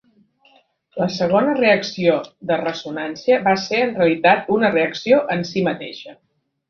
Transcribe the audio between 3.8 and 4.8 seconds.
en realitat una